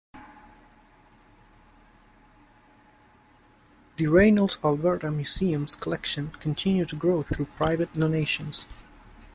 [3.97, 8.67] The Reynolds-Alberta Museum's collections continue to grow through private donations.